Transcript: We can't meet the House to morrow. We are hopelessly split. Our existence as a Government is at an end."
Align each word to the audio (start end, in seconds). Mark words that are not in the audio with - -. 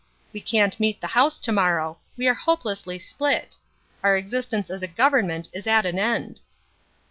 We 0.33 0.41
can't 0.41 0.79
meet 0.79 0.99
the 0.99 1.05
House 1.13 1.37
to 1.37 1.51
morrow. 1.51 1.99
We 2.17 2.27
are 2.27 2.33
hopelessly 2.33 2.97
split. 2.97 3.57
Our 4.01 4.17
existence 4.17 4.71
as 4.71 4.81
a 4.81 4.87
Government 4.87 5.47
is 5.53 5.67
at 5.67 5.85
an 5.85 5.99
end." 5.99 6.39